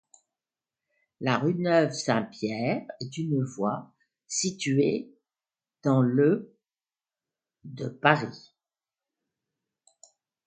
[1.19, 3.93] La rue Neuve-Saint-Pierre est une voie
[4.25, 5.13] située
[5.83, 6.57] dans le
[7.65, 8.49] de Paris.